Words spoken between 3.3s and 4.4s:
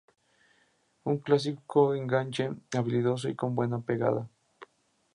con buena pegada.